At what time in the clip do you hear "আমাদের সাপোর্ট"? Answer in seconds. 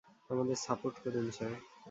0.29-0.95